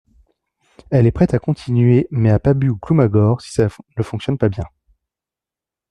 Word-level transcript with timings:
Elle 0.89 1.05
est 1.05 1.11
prête 1.11 1.35
à 1.35 1.37
continuer, 1.37 2.07
mais 2.09 2.31
à 2.31 2.39
Pabu 2.39 2.69
ou 2.69 2.75
Ploumagoar, 2.75 3.39
si 3.39 3.51
ça 3.51 3.67
ne 3.97 4.01
fonctionne 4.01 4.39
pas 4.39 4.49
bien. 4.49 4.65